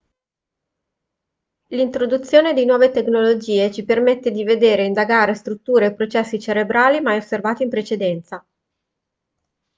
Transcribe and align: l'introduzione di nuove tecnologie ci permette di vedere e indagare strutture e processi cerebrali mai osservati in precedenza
l'introduzione 1.67 2.55
di 2.55 2.65
nuove 2.65 2.89
tecnologie 2.89 3.69
ci 3.71 3.83
permette 3.83 4.31
di 4.31 4.43
vedere 4.43 4.81
e 4.81 4.85
indagare 4.85 5.35
strutture 5.35 5.85
e 5.85 5.93
processi 5.93 6.39
cerebrali 6.39 7.01
mai 7.01 7.17
osservati 7.19 7.61
in 7.61 7.69
precedenza 7.69 8.43